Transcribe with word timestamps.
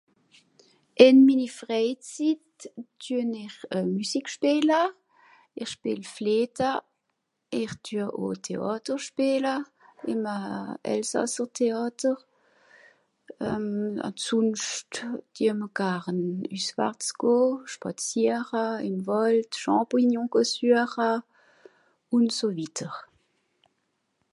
ìn 1.05 1.17
minni 1.27 1.47
freizit 1.57 2.47
dueun 3.03 3.31
ir 3.43 3.55
musique 3.97 4.31
schpeele 4.35 4.79
ir 5.61 5.69
schpeel 5.73 6.01
flete 6.15 6.71
ir 7.61 7.71
dueu 7.89 8.07
euj 8.25 8.37
théàter 8.47 8.99
schpeele 9.07 9.55
ìm 10.11 10.21
a 10.35 10.39
elsasser 10.93 11.49
théàter 11.57 12.17
euh 13.49 13.91
a 14.07 14.09
sonscht 14.25 14.91
geh 15.35 15.53
mr 15.59 15.69
garn 15.79 16.21
üss.... 16.57 16.71
spàziere 17.73 18.65
ìm 18.87 18.97
wàld 19.09 19.51
champignons 19.63 20.31
gesueche 20.35 21.11
ùn 22.15 22.25
so 22.37 22.47
wieder 22.57 22.91